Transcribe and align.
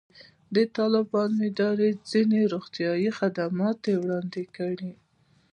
د 0.55 0.57
طالبانو 0.77 1.37
ادارې 1.49 1.89
ځینې 2.11 2.39
روغتیایي 2.53 3.09
خدمات 3.19 3.79
وړاندې 4.01 4.43
کړي. 4.55 4.91